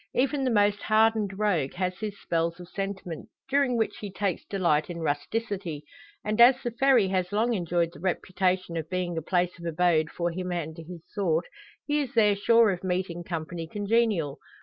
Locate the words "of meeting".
12.71-13.23